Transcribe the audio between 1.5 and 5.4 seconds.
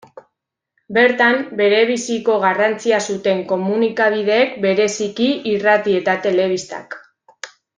berebiziko garrantzia zuten komunikabideek, bereziki,